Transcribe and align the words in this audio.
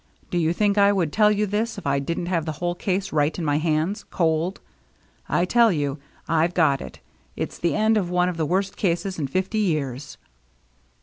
Do 0.31 0.39
you 0.39 0.51
think 0.51 0.79
I 0.79 0.91
would 0.91 1.13
tell 1.13 1.31
you 1.31 1.45
this 1.45 1.77
if 1.77 1.85
I 1.85 1.99
didn't 1.99 2.25
have 2.25 2.45
the 2.47 2.53
whole 2.53 2.73
case 2.73 3.13
right 3.13 3.37
in 3.37 3.45
my 3.45 3.59
hands— 3.59 4.03
cold? 4.09 4.59
I 5.29 5.45
tell 5.45 5.71
you, 5.71 5.99
I've 6.27 6.55
got 6.55 6.81
it. 6.81 6.99
It's 7.35 7.59
the 7.59 7.75
end 7.75 7.97
of 7.97 8.09
one 8.09 8.27
of 8.27 8.37
the 8.37 8.47
worst 8.47 8.77
cases 8.77 9.19
in 9.19 9.27
fifty 9.27 9.59
years." 9.59 10.17